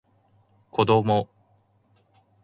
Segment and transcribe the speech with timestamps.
[0.71, 1.29] 子供